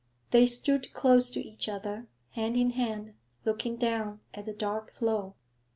[0.31, 3.13] They stood close to each other, hand in hand,
[3.45, 5.35] looking down at the dark flow.